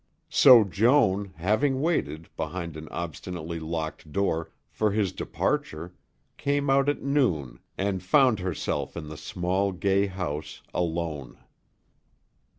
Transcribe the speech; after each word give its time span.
So 0.31 0.63
Joan, 0.63 1.31
having 1.37 1.79
waited, 1.79 2.27
behind 2.35 2.75
an 2.75 2.87
obstinately 2.89 3.59
locked 3.59 4.11
door, 4.11 4.49
for 4.71 4.89
his 4.89 5.11
departure, 5.11 5.93
came 6.37 6.71
out 6.71 6.89
at 6.89 7.03
noon 7.03 7.59
and 7.77 8.01
found 8.01 8.39
herself 8.39 8.97
in 8.97 9.09
the 9.09 9.15
small, 9.15 9.71
gay 9.71 10.07
house 10.07 10.63
alone. 10.73 11.37